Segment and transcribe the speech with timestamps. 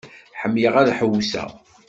[0.41, 1.49] Ḥemmleɣ ad ḥewseɣ.